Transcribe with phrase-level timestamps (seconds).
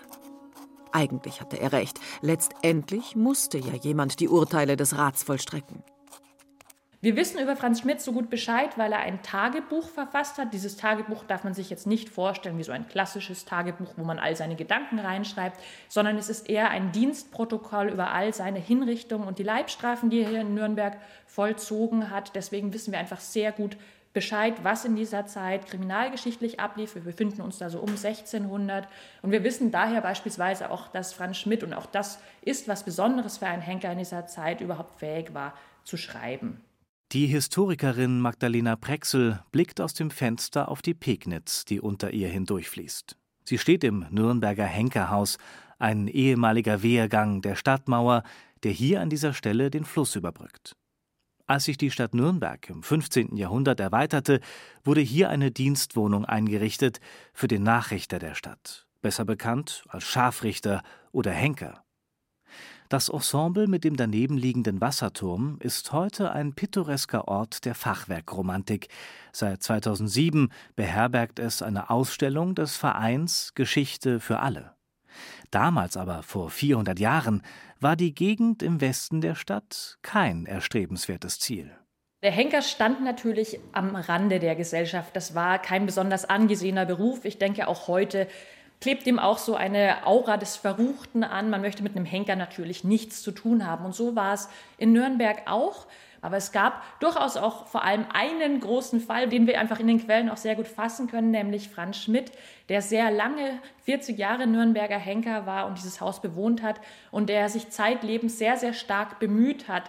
[0.93, 5.83] Eigentlich hatte er recht, letztendlich musste ja jemand die Urteile des Rats vollstrecken.
[7.05, 10.55] Wir wissen über Franz Schmidt so gut Bescheid, weil er ein Tagebuch verfasst hat.
[10.55, 14.19] Dieses Tagebuch darf man sich jetzt nicht vorstellen wie so ein klassisches Tagebuch, wo man
[14.19, 19.39] all seine Gedanken reinschreibt, sondern es ist eher ein Dienstprotokoll über all seine Hinrichtungen und
[19.39, 20.97] die Leibstrafen, die er hier in Nürnberg
[21.27, 22.35] vollzogen hat.
[22.37, 23.77] Deswegen wissen wir einfach sehr gut
[24.15, 26.95] Bescheid, was in dieser Zeit kriminalgeschichtlich ablief.
[26.95, 28.89] Wir befinden uns da so um 1600
[29.21, 33.37] und wir wissen daher beispielsweise auch, dass Franz Schmidt, und auch das ist was Besonderes
[33.37, 35.53] für einen Henker in dieser Zeit, überhaupt fähig war
[35.85, 36.63] zu schreiben.
[37.13, 43.17] Die Historikerin Magdalena Prexel blickt aus dem Fenster auf die Pegnitz, die unter ihr hindurchfließt.
[43.45, 45.39] Sie steht im Nürnberger Henkerhaus,
[45.79, 48.23] ein ehemaliger Wehrgang der Stadtmauer,
[48.63, 50.77] der hier an dieser Stelle den Fluss überbrückt.
[51.47, 53.37] Als sich die Stadt Nürnberg im 15.
[53.37, 54.41] Jahrhundert erweiterte,
[54.83, 57.01] wurde hier eine Dienstwohnung eingerichtet
[57.35, 61.84] für den Nachrichter der Stadt, besser bekannt als Scharfrichter oder Henker.
[62.91, 68.89] Das Ensemble mit dem daneben liegenden Wasserturm ist heute ein pittoresker Ort der Fachwerkromantik.
[69.33, 74.75] Seit 2007 beherbergt es eine Ausstellung des Vereins Geschichte für alle.
[75.51, 77.43] Damals aber, vor 400 Jahren,
[77.81, 81.71] war die Gegend im Westen der Stadt kein erstrebenswertes Ziel.
[82.23, 85.15] Der Henker stand natürlich am Rande der Gesellschaft.
[85.15, 87.25] Das war kein besonders angesehener Beruf.
[87.25, 88.29] Ich denke auch heute
[88.85, 91.49] klebt ihm auch so eine Aura des Verruchten an.
[91.49, 93.87] Man möchte mit einem Henker natürlich nichts zu tun haben.
[93.87, 95.87] Und so war es in Nürnberg auch.
[96.21, 100.05] Aber es gab durchaus auch vor allem einen großen Fall, den wir einfach in den
[100.05, 102.31] Quellen auch sehr gut fassen können, nämlich Franz Schmidt,
[102.69, 106.79] der sehr lange, 40 Jahre Nürnberger Henker war und dieses Haus bewohnt hat
[107.11, 109.85] und der sich zeitlebens sehr, sehr stark bemüht hat,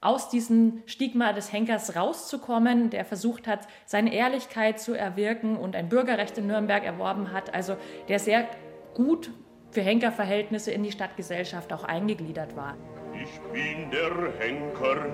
[0.00, 5.88] aus diesem Stigma des Henkers rauszukommen, der versucht hat, seine Ehrlichkeit zu erwirken und ein
[5.88, 7.76] Bürgerrecht in Nürnberg erworben hat, also
[8.08, 8.48] der sehr
[8.94, 9.30] gut
[9.70, 12.76] für Henkerverhältnisse in die Stadtgesellschaft auch eingegliedert war.
[13.20, 15.06] Ich bin der Henker,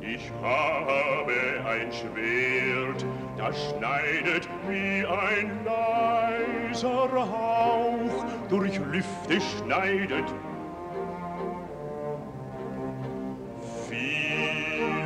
[0.00, 1.32] ich habe
[1.64, 3.04] ein Schwert,
[3.38, 10.24] das schneidet wie ein leiser Hauch, durch Lüfte schneidet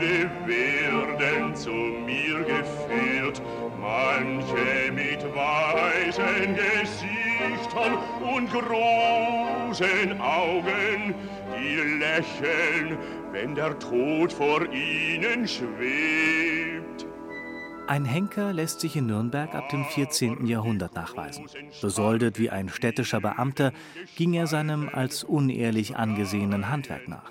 [0.06, 3.42] Viele werden zu mir geführt,
[3.80, 11.14] manche mit weißen Gesichtern und großen Augen,
[11.56, 12.98] die lächeln,
[13.32, 17.06] wenn der Tod vor ihnen schwebt.
[17.88, 20.46] Ein Henker lässt sich in Nürnberg ab dem 14.
[20.46, 21.46] Jahrhundert nachweisen.
[21.80, 23.72] Besoldet wie ein städtischer Beamter
[24.16, 27.30] ging er seinem als unehrlich angesehenen Handwerk nach.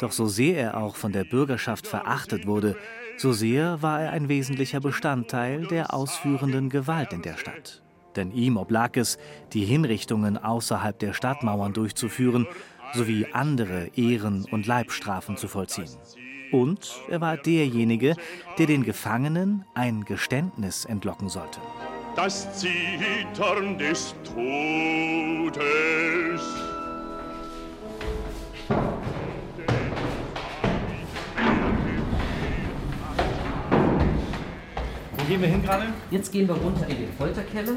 [0.00, 2.76] Doch so sehr er auch von der Bürgerschaft verachtet wurde,
[3.16, 7.82] so sehr war er ein wesentlicher Bestandteil der ausführenden Gewalt in der Stadt.
[8.14, 9.18] Denn ihm oblag es,
[9.52, 12.46] die Hinrichtungen außerhalb der Stadtmauern durchzuführen,
[12.92, 15.88] sowie andere Ehren- und Leibstrafen zu vollziehen.
[16.52, 18.14] Und er war derjenige,
[18.58, 21.60] der den Gefangenen ein Geständnis entlocken sollte.
[22.14, 25.56] Das Zittern des Todes
[35.36, 35.84] gehen wir hin gerade?
[36.10, 37.74] Jetzt gehen wir runter in den Folterkeller.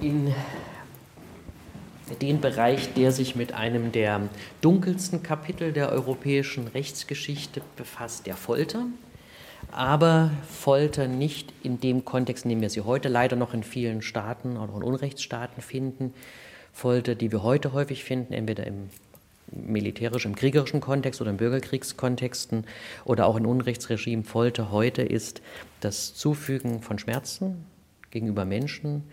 [0.00, 0.34] In
[2.22, 4.22] den Bereich, der sich mit einem der
[4.62, 8.86] dunkelsten Kapitel der europäischen Rechtsgeschichte befasst, der Folter.
[9.70, 14.00] Aber Folter nicht in dem Kontext, in dem wir sie heute leider noch in vielen
[14.00, 16.14] Staaten oder in Unrechtsstaaten finden.
[16.72, 18.88] Folter, die wir heute häufig finden, entweder im
[19.52, 22.66] militärisch im kriegerischen Kontext oder in Bürgerkriegskontexten
[23.04, 25.42] oder auch in Unrechtsregimen Folter heute ist
[25.80, 27.64] das Zufügen von Schmerzen
[28.10, 29.04] gegenüber Menschen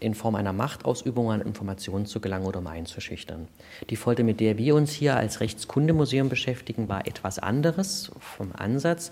[0.00, 3.48] in Form einer Machtausübung an Informationen zu gelangen oder um einzuschüchtern.
[3.90, 9.10] Die Folter, mit der wir uns hier als Rechtskundemuseum beschäftigen, war etwas anderes vom Ansatz.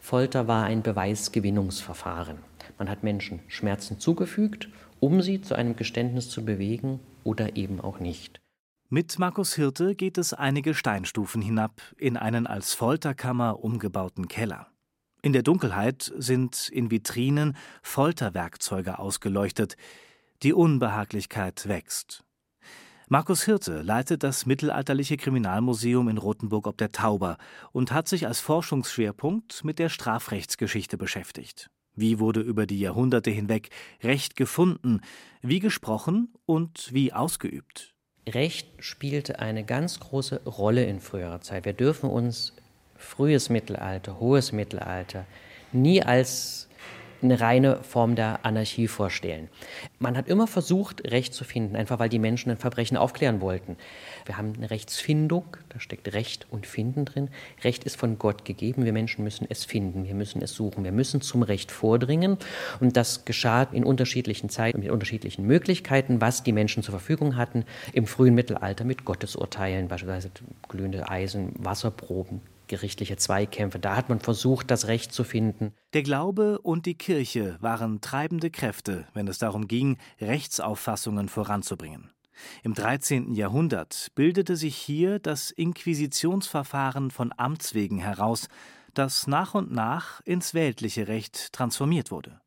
[0.00, 2.38] Folter war ein Beweisgewinnungsverfahren.
[2.78, 4.68] Man hat Menschen Schmerzen zugefügt,
[5.00, 8.40] um sie zu einem Geständnis zu bewegen oder eben auch nicht.
[8.88, 14.68] Mit Markus Hirte geht es einige Steinstufen hinab in einen als Folterkammer umgebauten Keller.
[15.22, 19.76] In der Dunkelheit sind in Vitrinen Folterwerkzeuge ausgeleuchtet.
[20.44, 22.22] Die Unbehaglichkeit wächst.
[23.08, 27.38] Markus Hirte leitet das mittelalterliche Kriminalmuseum in Rothenburg ob der Tauber
[27.72, 31.70] und hat sich als Forschungsschwerpunkt mit der Strafrechtsgeschichte beschäftigt.
[31.96, 33.70] Wie wurde über die Jahrhunderte hinweg
[34.04, 35.00] Recht gefunden,
[35.42, 37.95] wie gesprochen und wie ausgeübt?
[38.28, 41.64] Recht spielte eine ganz große Rolle in früherer Zeit.
[41.64, 42.52] Wir dürfen uns
[42.96, 45.26] frühes Mittelalter, hohes Mittelalter
[45.72, 46.68] nie als
[47.22, 49.48] eine reine Form der Anarchie vorstellen.
[49.98, 53.76] Man hat immer versucht, Recht zu finden, einfach weil die Menschen ein Verbrechen aufklären wollten.
[54.24, 57.28] Wir haben eine Rechtsfindung, da steckt Recht und Finden drin.
[57.64, 60.92] Recht ist von Gott gegeben, wir Menschen müssen es finden, wir müssen es suchen, wir
[60.92, 62.38] müssen zum Recht vordringen.
[62.80, 67.64] Und das geschah in unterschiedlichen Zeiten, mit unterschiedlichen Möglichkeiten, was die Menschen zur Verfügung hatten.
[67.92, 70.30] Im frühen Mittelalter mit Gottesurteilen, beispielsweise
[70.68, 73.78] glühende Eisen, Wasserproben, gerichtliche Zweikämpfe.
[73.78, 75.74] Da hat man versucht, das Recht zu finden.
[75.92, 82.10] Der Glaube und die Kirche waren treibende Kräfte, wenn es darum ging, Rechtsauffassungen voranzubringen.
[82.62, 83.32] Im 13.
[83.32, 88.48] Jahrhundert bildete sich hier das Inquisitionsverfahren von Amts wegen heraus,
[88.94, 92.40] das nach und nach ins weltliche Recht transformiert wurde.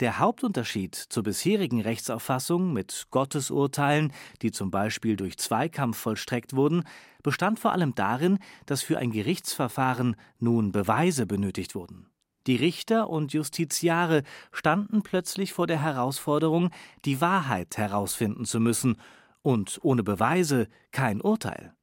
[0.00, 4.12] Der Hauptunterschied zur bisherigen Rechtsauffassung mit Gottesurteilen,
[4.42, 6.84] die zum Beispiel durch Zweikampf vollstreckt wurden,
[7.22, 12.06] bestand vor allem darin, dass für ein Gerichtsverfahren nun Beweise benötigt wurden.
[12.46, 14.22] Die Richter und Justiziare
[14.52, 16.70] standen plötzlich vor der Herausforderung,
[17.04, 18.96] die Wahrheit herausfinden zu müssen,
[19.42, 21.74] und ohne Beweise kein Urteil.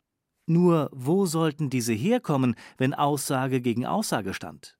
[0.47, 4.77] Nur wo sollten diese herkommen, wenn Aussage gegen Aussage stand?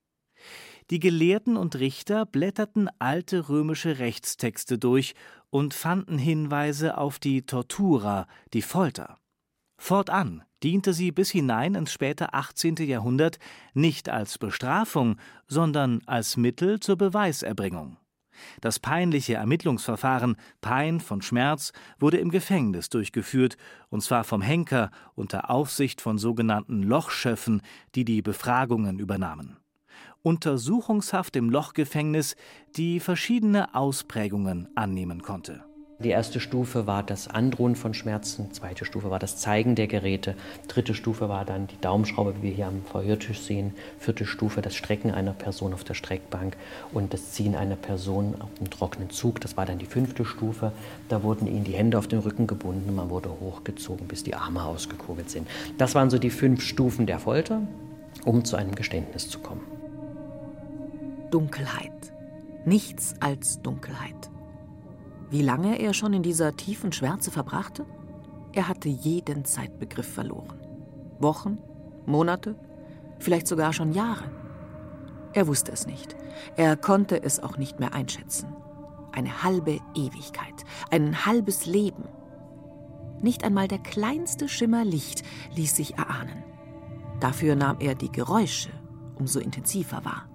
[0.92, 5.16] Die Gelehrten und Richter blätterten alte römische Rechtstexte durch
[5.50, 9.18] und fanden Hinweise auf die Tortura, die Folter.
[9.78, 12.76] Fortan diente sie bis hinein ins späte 18.
[12.76, 13.40] Jahrhundert
[13.74, 15.16] nicht als Bestrafung,
[15.48, 17.96] sondern als Mittel zur Beweiserbringung.
[18.60, 23.56] Das peinliche Ermittlungsverfahren Pein von Schmerz wurde im Gefängnis durchgeführt,
[23.88, 27.62] und zwar vom Henker unter Aufsicht von sogenannten Lochschöffen,
[27.96, 29.61] die die Befragungen übernahmen.
[30.24, 32.36] Untersuchungshaft im Lochgefängnis,
[32.76, 35.64] die verschiedene Ausprägungen annehmen konnte.
[36.04, 40.36] Die erste Stufe war das Androhen von Schmerzen, zweite Stufe war das Zeigen der Geräte,
[40.68, 44.74] dritte Stufe war dann die Daumenschraube, wie wir hier am Verhörtisch sehen, vierte Stufe das
[44.74, 46.58] Strecken einer Person auf der Streckbank
[46.92, 50.72] und das Ziehen einer Person auf dem trockenen Zug, das war dann die fünfte Stufe.
[51.08, 54.34] Da wurden ihnen die Hände auf den Rücken gebunden und man wurde hochgezogen, bis die
[54.34, 55.48] Arme ausgekugelt sind.
[55.78, 57.62] Das waren so die fünf Stufen der Folter,
[58.26, 59.81] um zu einem Geständnis zu kommen.
[61.32, 62.14] Dunkelheit.
[62.66, 64.30] Nichts als Dunkelheit.
[65.30, 67.86] Wie lange er schon in dieser tiefen Schwärze verbrachte?
[68.54, 70.60] Er hatte jeden Zeitbegriff verloren.
[71.20, 71.58] Wochen,
[72.06, 72.56] Monate,
[73.20, 74.26] vielleicht sogar schon Jahre.
[75.34, 76.18] Er wusste es nicht.
[76.58, 78.54] Er konnte es auch nicht mehr einschätzen.
[79.14, 82.04] Eine halbe Ewigkeit, ein halbes Leben.
[83.22, 85.24] Nicht einmal der kleinste Schimmer Licht
[85.56, 86.44] ließ sich erahnen.
[87.22, 88.72] Dafür nahm er die Geräusche
[89.16, 90.31] umso intensiver wahr.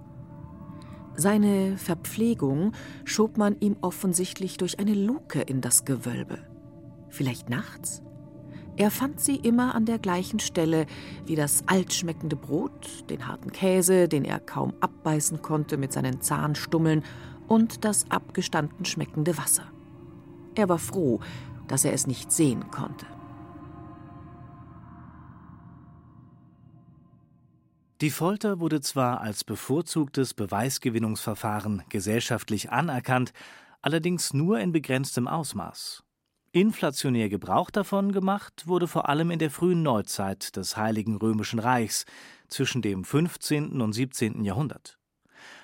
[1.19, 6.37] Seine Verpflegung schob man ihm offensichtlich durch eine Luke in das Gewölbe.
[7.09, 8.03] Vielleicht nachts?
[8.75, 10.85] Er fand sie immer an der gleichen Stelle
[11.25, 17.03] wie das altschmeckende Brot, den harten Käse, den er kaum abbeißen konnte mit seinen Zahnstummeln,
[17.47, 19.63] und das abgestanden schmeckende Wasser.
[20.53, 21.19] Er war froh,
[21.67, 23.07] dass er es nicht sehen konnte.
[27.99, 33.33] Die Folter wurde zwar als bevorzugtes Beweisgewinnungsverfahren gesellschaftlich anerkannt,
[33.81, 36.03] allerdings nur in begrenztem Ausmaß.
[36.51, 42.05] Inflationär Gebrauch davon gemacht wurde vor allem in der frühen Neuzeit des Heiligen Römischen Reichs
[42.49, 43.81] zwischen dem 15.
[43.81, 44.43] und 17.
[44.43, 44.99] Jahrhundert.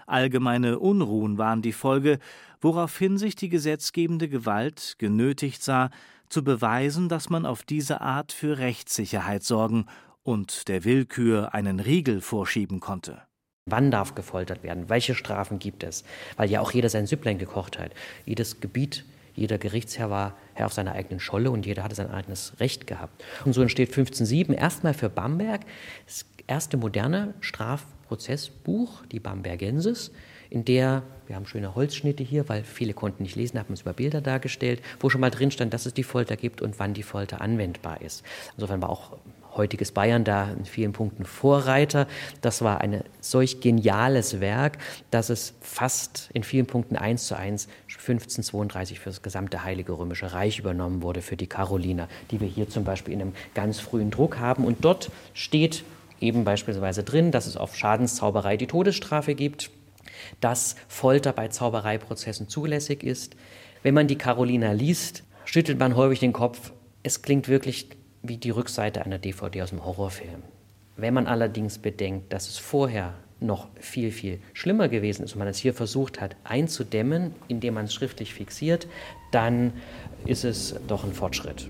[0.08, 2.18] Allgemeine Unruhen waren die Folge,
[2.60, 5.92] woraufhin sich die gesetzgebende Gewalt genötigt sah,
[6.30, 9.86] zu beweisen, dass man auf diese Art für Rechtssicherheit sorgen
[10.24, 13.22] und der Willkür einen Riegel vorschieben konnte.
[13.70, 14.90] Wann darf gefoltert werden?
[14.90, 16.04] Welche Strafen gibt es?
[16.36, 17.92] Weil ja auch jeder sein Süpplein gekocht hat.
[18.26, 22.60] Jedes Gebiet Jeder Gerichtsherr war Herr auf seiner eigenen Scholle und jeder hatte sein eigenes
[22.60, 23.24] Recht gehabt.
[23.46, 25.62] Und so entsteht 1507 erstmal für Bamberg
[26.06, 30.12] das erste moderne Strafprozessbuch, die Bambergensis,
[30.50, 33.94] in der, wir haben schöne Holzschnitte hier, weil viele konnten nicht lesen, haben es über
[33.94, 37.02] Bilder dargestellt, wo schon mal drin stand, dass es die Folter gibt und wann die
[37.02, 38.24] Folter anwendbar ist.
[38.56, 39.18] Insofern war auch
[39.56, 42.08] heutiges Bayern da in vielen Punkten Vorreiter.
[42.42, 44.78] Das war ein solch geniales Werk,
[45.12, 50.34] dass es fast in vielen Punkten eins zu eins 1532 für das gesamte Heilige Römische
[50.34, 54.12] Reich übernommen wurde, für die Karoliner, die wir hier zum Beispiel in einem ganz frühen
[54.12, 54.66] Druck haben.
[54.66, 55.84] Und dort steht
[56.20, 59.72] eben beispielsweise drin, dass es auf Schadenszauberei die Todesstrafe gibt,
[60.42, 63.36] dass Folter bei Zaubereiprozessen zulässig ist.
[63.84, 66.72] Wenn man die Karoliner liest, schüttelt man häufig den Kopf.
[67.04, 67.90] Es klingt wirklich
[68.24, 70.42] wie die Rückseite einer DVD aus dem Horrorfilm.
[70.96, 75.48] Wenn man allerdings bedenkt, dass es vorher noch viel, viel schlimmer gewesen ist und man
[75.48, 78.88] es hier versucht hat einzudämmen, indem man es schriftlich fixiert,
[79.32, 79.74] dann
[80.26, 81.70] ist es doch ein Fortschritt.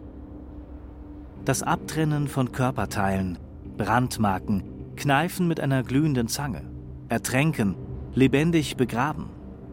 [1.43, 3.37] Das Abtrennen von Körperteilen,
[3.75, 4.63] Brandmarken,
[4.95, 6.61] Kneifen mit einer glühenden Zange,
[7.09, 7.75] Ertränken,
[8.13, 9.29] lebendig begraben,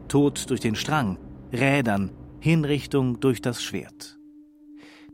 [0.08, 1.18] Tod durch den Strang,
[1.52, 2.10] Rädern,
[2.40, 4.19] Hinrichtung durch das Schwert.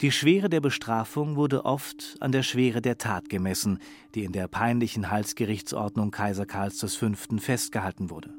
[0.03, 3.79] Die Schwere der Bestrafung wurde oft an der Schwere der Tat gemessen,
[4.15, 7.13] die in der peinlichen Halsgerichtsordnung Kaiser Karls V.
[7.39, 8.35] festgehalten wurde.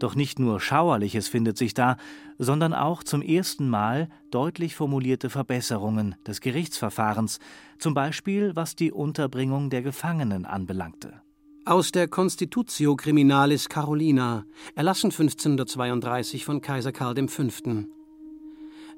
[0.00, 1.96] Doch nicht nur Schauerliches findet sich da,
[2.38, 7.38] sondern auch zum ersten Mal deutlich formulierte Verbesserungen des Gerichtsverfahrens,
[7.78, 11.22] zum Beispiel was die Unterbringung der Gefangenen anbelangte.
[11.66, 14.44] Aus der Constitutio Criminalis Carolina,
[14.74, 17.44] erlassen 1532 von Kaiser Karl V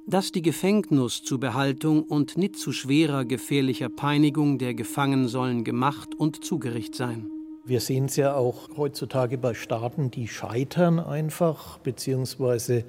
[0.07, 6.15] dass die Gefängnis zu Behaltung und nicht zu schwerer gefährlicher Peinigung der Gefangenen sollen gemacht
[6.17, 7.31] und zugericht sein.
[7.65, 12.85] Wir sehen es ja auch heutzutage bei Staaten, die scheitern einfach, beziehungsweise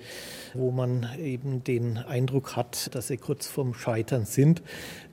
[0.55, 4.63] wo man eben den Eindruck hat, dass sie kurz vorm Scheitern sind,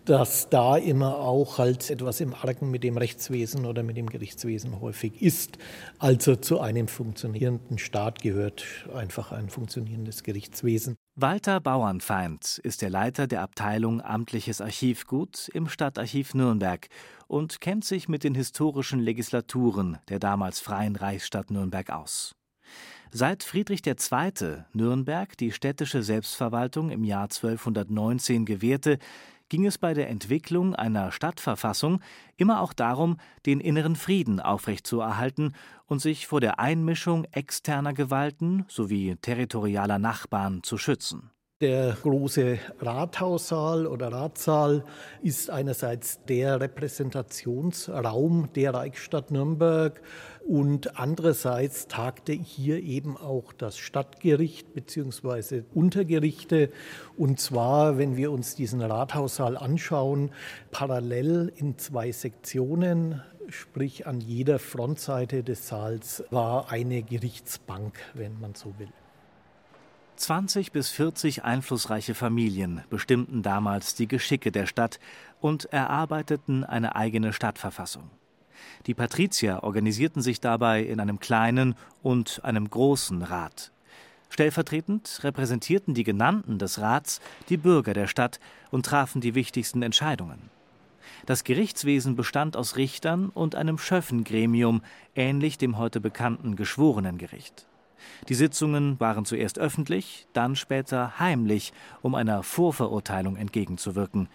[0.05, 4.81] dass da immer auch halt etwas im Argen mit dem Rechtswesen oder mit dem Gerichtswesen
[4.81, 5.59] häufig ist.
[5.99, 8.65] Also zu einem funktionierenden Staat gehört
[8.95, 10.97] einfach ein funktionierendes Gerichtswesen.
[11.17, 16.89] Walter Bauernfeind ist der Leiter der Abteilung Amtliches Archivgut im Stadtarchiv Nürnberg
[17.27, 22.35] und kennt sich mit den historischen Legislaturen der damals freien Reichsstadt Nürnberg aus.
[23.13, 24.65] Seit Friedrich II.
[24.73, 28.99] Nürnberg die städtische Selbstverwaltung im Jahr 1219 gewährte,
[29.51, 32.01] ging es bei der Entwicklung einer Stadtverfassung
[32.39, 35.55] immer auch darum, den inneren Frieden aufrechtzuerhalten
[35.87, 41.31] und sich vor der Einmischung externer Gewalten sowie territorialer Nachbarn zu schützen.
[41.61, 44.83] Der große Rathaussaal oder Ratssaal
[45.21, 50.01] ist einerseits der Repräsentationsraum der Reichsstadt Nürnberg
[50.47, 55.63] und andererseits tagte hier eben auch das Stadtgericht bzw.
[55.75, 56.71] Untergerichte.
[57.17, 60.31] Und zwar, wenn wir uns diesen Rathaussaal anschauen,
[60.71, 68.55] parallel in zwei Sektionen, sprich an jeder Frontseite des Saals war eine Gerichtsbank, wenn man
[68.55, 68.93] so will.
[70.17, 75.01] 20 bis 40 einflussreiche Familien bestimmten damals die Geschicke der Stadt
[75.41, 78.11] und erarbeiteten eine eigene Stadtverfassung.
[78.87, 83.73] Die Patrizier organisierten sich dabei in einem kleinen und einem großen Rat.
[84.31, 88.39] Stellvertretend repräsentierten die Genannten des Rats die Bürger der Stadt
[88.71, 90.51] und trafen die wichtigsten Entscheidungen.
[91.27, 94.83] Das Gerichtswesen bestand aus Richtern und einem Schöffengremium,
[95.15, 97.67] ähnlich dem heute bekannten Geschworenengericht.
[98.29, 104.29] Die Sitzungen waren zuerst öffentlich, dann später heimlich, um einer Vorverurteilung entgegenzuwirken.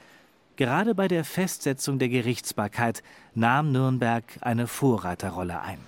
[0.56, 5.80] Gerade bei der Festsetzung der Gerichtsbarkeit nahm Nürnberg eine Vorreiterrolle ein.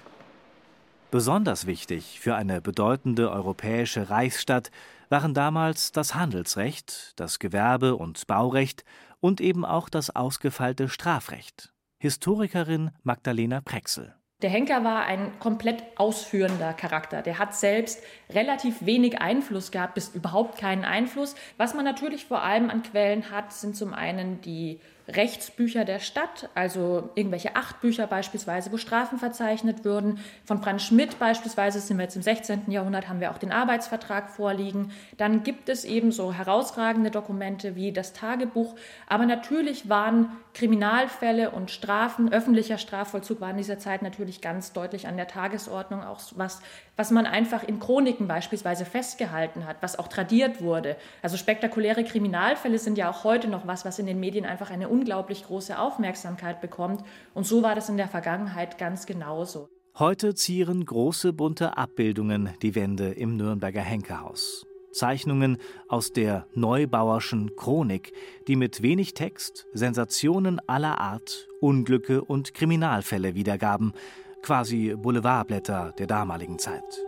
[1.10, 4.72] Besonders wichtig für eine bedeutende europäische Reichsstadt
[5.10, 8.84] waren damals das Handelsrecht, das Gewerbe- und Baurecht
[9.22, 11.74] und eben auch das ausgefeilte Strafrecht.
[12.00, 14.14] Historikerin Magdalena Prexel.
[14.44, 17.24] Der Henker war ein komplett ausführender Charakter.
[17.24, 21.34] Der hat selbst relativ wenig Einfluss gehabt, bis überhaupt keinen Einfluss.
[21.58, 26.50] Was man natürlich vor allem an Quellen hat, sind zum einen die Rechtsbücher der Stadt,
[26.54, 30.20] also irgendwelche Achtbücher beispielsweise, wo Strafen verzeichnet würden.
[30.44, 32.70] Von Franz Schmidt beispielsweise sind wir jetzt im 16.
[32.72, 34.92] Jahrhundert, haben wir auch den Arbeitsvertrag vorliegen.
[35.18, 38.76] Dann gibt es eben so herausragende Dokumente wie das Tagebuch.
[39.08, 45.08] Aber natürlich waren Kriminalfälle und Strafen, öffentlicher Strafvollzug war in dieser Zeit natürlich ganz deutlich
[45.08, 46.62] an der Tagesordnung, auch was,
[46.96, 50.98] was man einfach in Chroniken beispielsweise festgehalten hat, was auch tradiert wurde.
[51.22, 54.90] Also spektakuläre Kriminalfälle sind ja auch heute noch was, was in den Medien einfach eine
[54.98, 57.04] unglaublich große Aufmerksamkeit bekommt.
[57.34, 59.70] Und so war das in der Vergangenheit ganz genauso.
[59.98, 64.66] Heute zieren große bunte Abbildungen die Wände im Nürnberger Henkerhaus.
[64.92, 65.58] Zeichnungen
[65.90, 68.14] aus der Neubauerschen Chronik,
[68.48, 73.94] die mit wenig Text Sensationen aller Art, Unglücke und Kriminalfälle wiedergaben,
[74.42, 77.07] quasi Boulevardblätter der damaligen Zeit.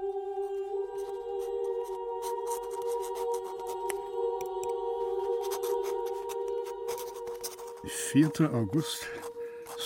[7.90, 8.54] 4.
[8.54, 9.08] August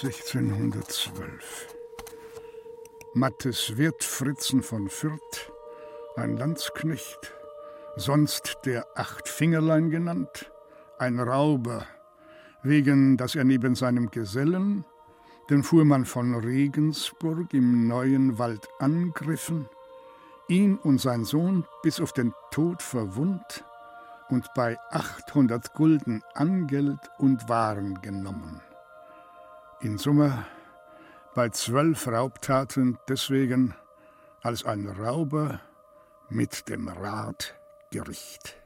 [0.01, 1.67] 1612.
[3.13, 5.53] Mattes Wirt Fritzen von Fürth,
[6.17, 7.33] ein Landsknecht,
[7.95, 10.51] sonst der Achtfingerlein genannt,
[10.99, 11.87] ein Rauber,
[12.61, 14.83] wegen dass er neben seinem Gesellen,
[15.49, 19.69] den Fuhrmann von Regensburg im neuen Wald angriffen,
[20.49, 23.63] ihn und sein Sohn bis auf den Tod verwundt,
[24.33, 28.61] und bei 800 Gulden Angeld und Waren genommen.
[29.81, 30.45] In Summe
[31.35, 33.75] bei zwölf Raubtaten deswegen
[34.41, 35.59] als ein Rauber
[36.29, 38.62] mit dem Ratgericht.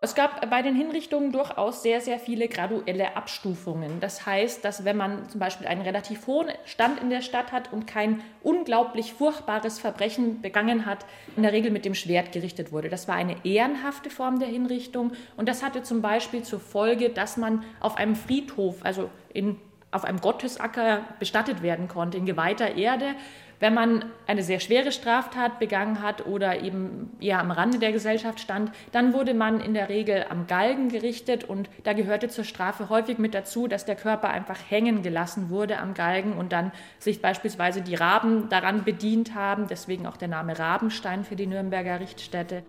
[0.00, 3.98] Es gab bei den Hinrichtungen durchaus sehr, sehr viele graduelle Abstufungen.
[3.98, 7.72] Das heißt, dass wenn man zum Beispiel einen relativ hohen Stand in der Stadt hat
[7.72, 12.88] und kein unglaublich furchtbares Verbrechen begangen hat, in der Regel mit dem Schwert gerichtet wurde.
[12.88, 17.36] Das war eine ehrenhafte Form der Hinrichtung und das hatte zum Beispiel zur Folge, dass
[17.36, 19.56] man auf einem Friedhof, also in,
[19.90, 23.16] auf einem Gottesacker bestattet werden konnte, in geweihter Erde
[23.60, 28.40] wenn man eine sehr schwere Straftat begangen hat oder eben eher am Rande der Gesellschaft
[28.40, 32.88] stand, dann wurde man in der Regel am Galgen gerichtet und da gehörte zur Strafe
[32.88, 37.20] häufig mit dazu, dass der Körper einfach hängen gelassen wurde am Galgen und dann sich
[37.20, 42.62] beispielsweise die Raben daran bedient haben, deswegen auch der Name Rabenstein für die Nürnberger Richtstätte.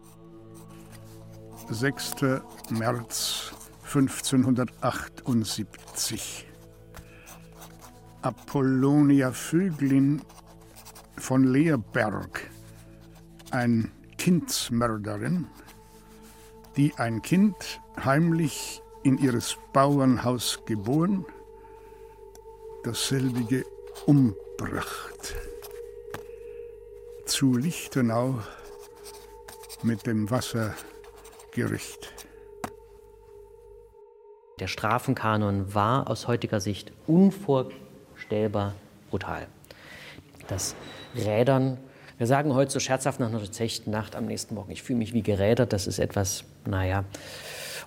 [1.70, 2.16] 6.
[2.72, 3.54] März
[3.84, 6.48] 1578
[8.22, 10.22] Apollonia Vöglin
[11.30, 12.50] von Leerberg,
[13.52, 15.46] ein Kindsmörderin,
[16.76, 21.28] die ein Kind heimlich in ihres Bauernhaus geboren,
[22.84, 23.64] dasselbige
[24.08, 25.36] umbracht.
[27.28, 28.40] Zu Lichtenau
[29.84, 32.12] mit dem Wassergericht.
[34.60, 38.74] Der Strafenkanon war aus heutiger Sicht unvorstellbar
[39.12, 39.48] brutal.
[40.48, 40.76] Das
[41.16, 41.78] Rädern.
[42.18, 45.14] Wir sagen heute so scherzhaft nach einer durchzechten Nacht am nächsten Morgen, ich fühle mich
[45.14, 45.72] wie gerädert.
[45.72, 47.06] Das ist etwas, naja,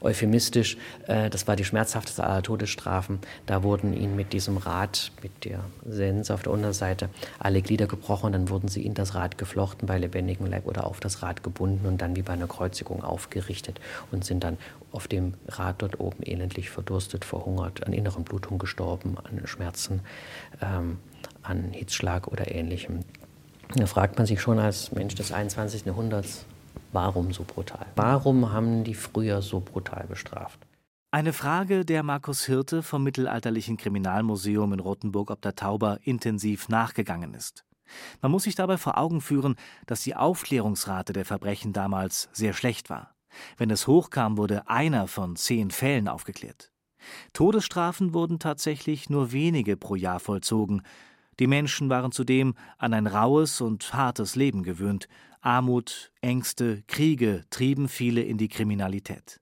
[0.01, 0.79] euphemistisch.
[1.07, 3.19] Äh, das war die schmerzhafteste aller Todesstrafen.
[3.47, 8.33] Da wurden ihnen mit diesem Rad, mit der Sense auf der Unterseite, alle Glieder gebrochen.
[8.33, 11.87] Dann wurden sie in das Rad geflochten bei lebendigem Leib oder auf das Rad gebunden
[11.87, 13.81] und dann wie bei einer Kreuzigung aufgerichtet
[14.11, 14.59] und sind dann
[14.93, 20.01] auf dem Rad dort oben elendlich verdurstet, verhungert, an inneren Blutungen gestorben, an Schmerzen.
[20.61, 20.99] Ähm,
[21.43, 23.01] an Hitzschlag oder ähnlichem.
[23.75, 25.87] Da fragt man sich schon als Mensch des 21.
[25.87, 26.45] Jahrhunderts,
[26.93, 27.87] warum so brutal?
[27.97, 30.59] Warum haben die früher so brutal bestraft?
[31.11, 37.35] Eine Frage, der Markus Hirte vom Mittelalterlichen Kriminalmuseum in Rothenburg ob der Tauber intensiv nachgegangen
[37.35, 37.65] ist.
[38.23, 42.89] Man muss sich dabei vor Augen führen, dass die Aufklärungsrate der Verbrechen damals sehr schlecht
[42.89, 43.15] war.
[43.57, 46.71] Wenn es hochkam, wurde einer von zehn Fällen aufgeklärt.
[47.33, 50.83] Todesstrafen wurden tatsächlich nur wenige pro Jahr vollzogen,
[51.43, 55.09] die Menschen waren zudem an ein raues und hartes Leben gewöhnt.
[55.41, 59.41] Armut, Ängste, Kriege trieben viele in die Kriminalität.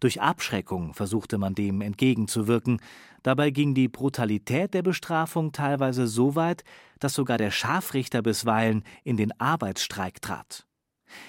[0.00, 2.80] Durch Abschreckung versuchte man dem entgegenzuwirken.
[3.22, 6.64] Dabei ging die Brutalität der Bestrafung teilweise so weit,
[6.98, 10.66] dass sogar der Scharfrichter bisweilen in den Arbeitsstreik trat.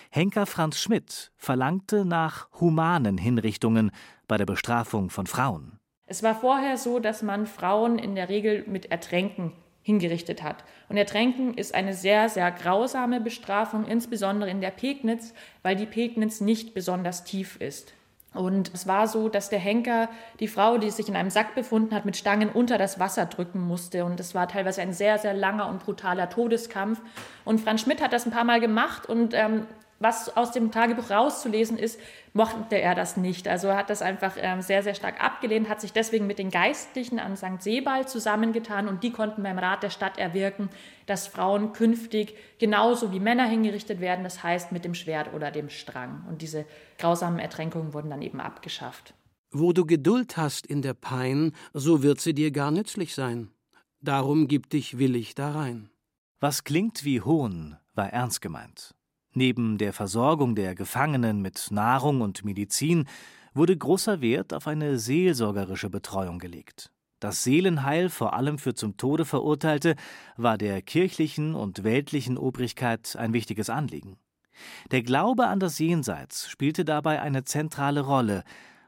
[0.09, 3.91] Henker Franz Schmidt verlangte nach humanen Hinrichtungen
[4.27, 5.77] bei der Bestrafung von Frauen.
[6.07, 10.63] Es war vorher so, dass man Frauen in der Regel mit Ertränken hingerichtet hat.
[10.87, 16.41] Und Ertränken ist eine sehr, sehr grausame Bestrafung, insbesondere in der Pegnitz, weil die Pegnitz
[16.41, 17.93] nicht besonders tief ist.
[18.33, 20.07] Und es war so, dass der Henker
[20.39, 23.59] die Frau, die sich in einem Sack befunden hat, mit Stangen unter das Wasser drücken
[23.59, 24.05] musste.
[24.05, 27.01] Und es war teilweise ein sehr, sehr langer und brutaler Todeskampf.
[27.43, 29.65] Und Franz Schmidt hat das ein paar Mal gemacht und ähm,
[29.99, 31.99] was aus dem Tagebuch rauszulesen ist,
[32.33, 33.47] mochte er das nicht.
[33.47, 36.51] Also er hat das einfach ähm, sehr, sehr stark abgelehnt, hat sich deswegen mit den
[36.51, 37.61] Geistlichen am St.
[37.61, 40.69] Sebald zusammengetan und die konnten beim Rat der Stadt erwirken,
[41.05, 45.69] dass Frauen künftig genauso wie Männer hingerichtet werden, das heißt mit dem Schwert oder dem
[45.69, 46.23] Strang.
[46.29, 46.65] Und diese
[46.97, 49.13] grausamen Ertränkungen wurden dann eben abgeschafft.
[49.51, 53.49] Wo du Geduld hast in der Pein, so wird sie dir gar nützlich sein.
[53.99, 55.89] Darum gib dich willig darein.
[56.39, 58.95] Was klingt wie Hohn, war ernst gemeint.
[59.39, 63.05] Neben der Versorgung der Gefangenen mit Nahrung und Medizin
[63.53, 66.91] wurde großer Wert auf eine seelsorgerische Betreuung gelegt.
[67.21, 69.95] Das Seelenheil vor allem für zum Tode Verurteilte
[70.35, 74.17] war der kirchlichen und weltlichen Obrigkeit ein wichtiges Anliegen.
[74.91, 78.43] Der Glaube an das Jenseits spielte dabei eine zentrale Rolle.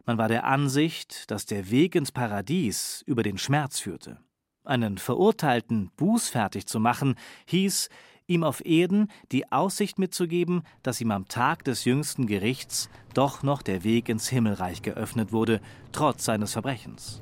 [0.06, 4.20] Man war der Ansicht, dass der Weg ins Paradies über den Schmerz führte.
[4.66, 7.88] Einen Verurteilten bußfertig zu machen, hieß,
[8.32, 13.62] ihm auf Erden die Aussicht mitzugeben, dass ihm am Tag des jüngsten Gerichts doch noch
[13.62, 17.22] der Weg ins Himmelreich geöffnet wurde, trotz seines Verbrechens.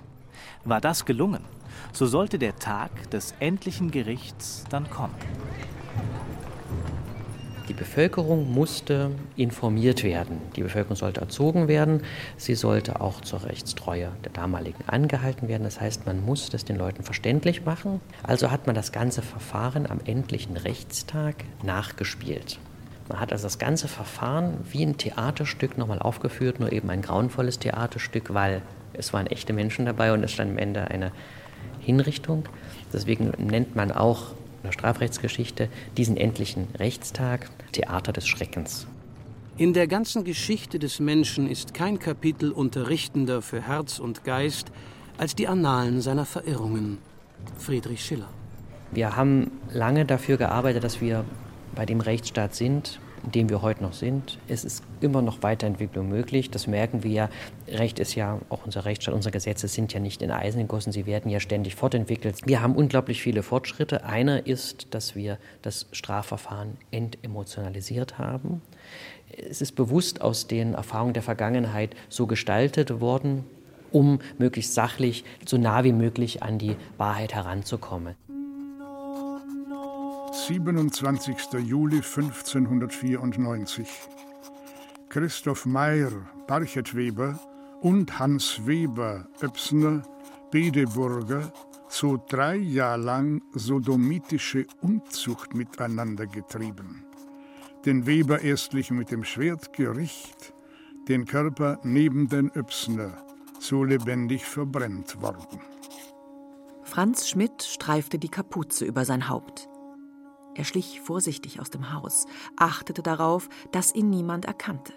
[0.64, 1.44] War das gelungen,
[1.92, 5.16] so sollte der Tag des endlichen Gerichts dann kommen.
[7.70, 10.42] Die Bevölkerung musste informiert werden.
[10.56, 12.02] Die Bevölkerung sollte erzogen werden.
[12.36, 15.66] Sie sollte auch zur Rechtstreue der damaligen angehalten werden.
[15.66, 18.02] Das heißt, man muss das den Leuten verständlich machen.
[18.24, 22.58] Also hat man das ganze Verfahren am endlichen Rechtstag nachgespielt.
[23.08, 27.60] Man hat also das ganze Verfahren wie ein Theaterstück nochmal aufgeführt, nur eben ein grauenvolles
[27.60, 31.12] Theaterstück, weil es waren echte Menschen dabei und es stand am Ende eine
[31.80, 32.46] Hinrichtung.
[32.92, 38.88] Deswegen nennt man auch der Strafrechtsgeschichte diesen endlichen Rechtstag Theater des Schreckens.
[39.58, 44.72] In der ganzen Geschichte des Menschen ist kein Kapitel unterrichtender für Herz und Geist
[45.18, 46.98] als die Annalen seiner Verirrungen.
[47.58, 48.30] Friedrich Schiller.
[48.92, 51.26] Wir haben lange dafür gearbeitet, dass wir
[51.76, 54.38] bei dem Rechtsstaat sind, in dem wir heute noch sind.
[54.48, 56.50] Es ist immer noch Weiterentwicklung möglich.
[56.50, 57.30] Das merken wir ja.
[57.68, 61.06] Recht ist ja, auch unser Rechtsstaat, unsere Gesetze sind ja nicht in Eisen gegossen, sie
[61.06, 62.38] werden ja ständig fortentwickelt.
[62.46, 64.04] Wir haben unglaublich viele Fortschritte.
[64.04, 68.62] Einer ist, dass wir das Strafverfahren entemotionalisiert haben.
[69.50, 73.44] Es ist bewusst aus den Erfahrungen der Vergangenheit so gestaltet worden,
[73.92, 78.16] um möglichst sachlich, so nah wie möglich an die Wahrheit heranzukommen.
[80.32, 81.54] 27.
[81.66, 83.88] Juli 1594.
[85.10, 86.12] Christoph Meyer,
[86.48, 87.40] Barchetweber
[87.82, 90.04] und Hans Weber, Öpsner,
[90.52, 91.52] Bedeburger,
[91.88, 97.06] so drei Jahre lang sodomitische Unzucht miteinander getrieben.
[97.86, 100.54] Den Weber erstlich mit dem Schwert gericht,
[101.08, 103.26] den Körper neben den Öpsner,
[103.60, 105.60] so lebendig verbrennt worden.
[106.84, 109.69] Franz Schmidt streifte die Kapuze über sein Haupt.
[110.56, 112.26] Er schlich vorsichtig aus dem Haus,
[112.58, 114.94] achtete darauf, dass ihn niemand erkannte.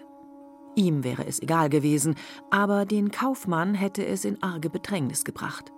[0.75, 2.15] Ihm wäre es egal gewesen,
[2.49, 5.71] aber den Kaufmann hätte es in arge Bedrängnis gebracht.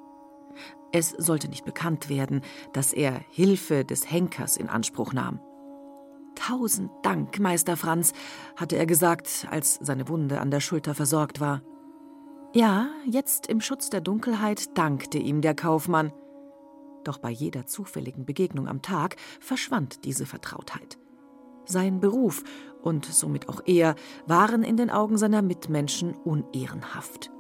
[0.92, 5.42] Es sollte nicht bekannt werden, dass er Hilfe des Henkers in Anspruch nahm.
[6.36, 8.14] Tausend Dank, Meister Franz,
[8.56, 11.62] hatte er gesagt, als seine Wunde an der Schulter versorgt war.
[12.54, 16.14] Ja, jetzt im Schutz der Dunkelheit dankte ihm der Kaufmann.
[17.06, 20.98] Doch bei jeder zufälligen Begegnung am Tag verschwand diese Vertrautheit.
[21.66, 22.44] Sein Beruf
[22.82, 23.96] und somit auch er
[24.28, 27.32] waren in den Augen seiner Mitmenschen unehrenhaft.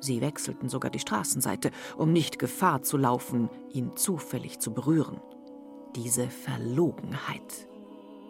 [0.00, 5.20] Sie wechselten sogar die Straßenseite, um nicht Gefahr zu laufen, ihn zufällig zu berühren.
[5.96, 7.68] Diese Verlogenheit.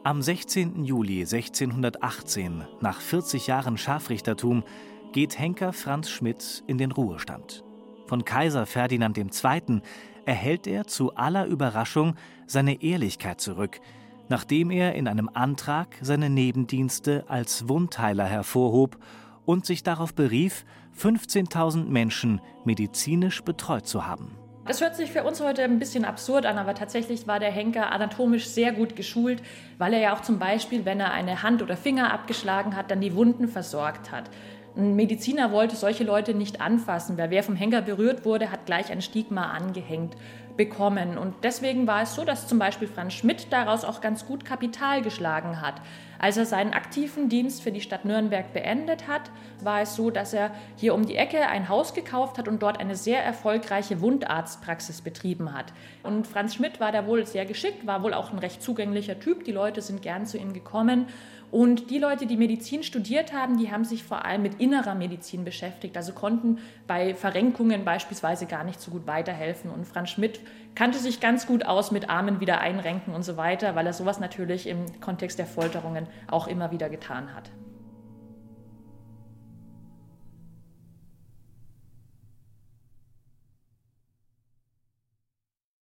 [0.03, 0.85] Am 16.
[0.85, 4.65] Juli 1618, nach 40 Jahren Scharfrichtertum,
[5.13, 7.65] geht Henker Franz Schmidt in den Ruhestand.
[8.07, 9.83] Von Kaiser Ferdinand II
[10.31, 12.15] erhält er zu aller Überraschung
[12.47, 13.81] seine Ehrlichkeit zurück,
[14.29, 18.97] nachdem er in einem Antrag seine Nebendienste als Wundheiler hervorhob
[19.45, 20.65] und sich darauf berief,
[20.97, 24.31] 15.000 Menschen medizinisch betreut zu haben.
[24.67, 27.91] Das hört sich für uns heute ein bisschen absurd an, aber tatsächlich war der Henker
[27.91, 29.43] anatomisch sehr gut geschult,
[29.79, 33.01] weil er ja auch zum Beispiel, wenn er eine Hand oder Finger abgeschlagen hat, dann
[33.01, 34.31] die Wunden versorgt hat.
[34.77, 38.93] Ein Mediziner wollte solche Leute nicht anfassen, weil wer vom Henker berührt wurde, hat gleich
[38.93, 40.17] ein Stigma angehängt
[40.57, 41.17] bekommen.
[41.17, 45.01] Und deswegen war es so, dass zum Beispiel Franz Schmidt daraus auch ganz gut Kapital
[45.01, 45.81] geschlagen hat.
[46.19, 49.23] Als er seinen aktiven Dienst für die Stadt Nürnberg beendet hat,
[49.63, 52.79] war es so, dass er hier um die Ecke ein Haus gekauft hat und dort
[52.79, 55.73] eine sehr erfolgreiche Wundarztpraxis betrieben hat.
[56.03, 59.45] Und Franz Schmidt war da wohl sehr geschickt, war wohl auch ein recht zugänglicher Typ.
[59.45, 61.07] Die Leute sind gern zu ihm gekommen.
[61.51, 65.45] Und die Leute, die Medizin studiert haben, die haben sich vor allem mit innerer Medizin
[65.45, 69.71] beschäftigt, also konnten bei Verrenkungen beispielsweise gar nicht so gut weiterhelfen.
[69.71, 70.41] Und Franz Schmidt
[70.77, 74.21] kannte sich ganz gut aus mit Armen wieder einrenken und so weiter, weil er sowas
[74.21, 77.51] natürlich im Kontext der Folterungen auch immer wieder getan hat.